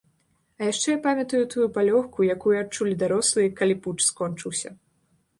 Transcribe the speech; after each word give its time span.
А 0.59 0.67
яшчэ 0.71 0.93
я 0.93 0.99
памятаю 1.07 1.41
тую 1.53 1.67
палёгку, 1.75 2.25
якую 2.35 2.53
адчулі 2.61 2.93
дарослыя, 3.03 3.51
калі 3.61 3.75
путч 3.83 3.99
скончыўся. 4.09 4.73